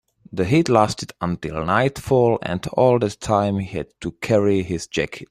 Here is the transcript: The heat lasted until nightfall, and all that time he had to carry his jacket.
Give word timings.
The 0.33 0.45
heat 0.45 0.67
lasted 0.67 1.13
until 1.21 1.63
nightfall, 1.63 2.39
and 2.41 2.65
all 2.69 2.97
that 2.97 3.19
time 3.19 3.59
he 3.59 3.67
had 3.67 3.89
to 4.01 4.13
carry 4.13 4.63
his 4.63 4.87
jacket. 4.87 5.19